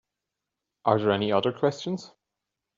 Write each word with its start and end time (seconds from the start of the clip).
Are 0.83 0.97
there 0.97 1.11
any 1.11 1.31
other 1.31 1.51
questions? 1.51 2.11